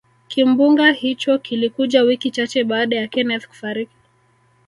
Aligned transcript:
kimbunga 0.27 0.91
hicho 0.91 1.37
kilikuja 1.39 2.01
wiki 2.01 2.31
chache 2.31 2.63
baada 2.63 2.95
ya 2.95 3.07
kenneth 3.07 3.47
kufariki 3.47 3.95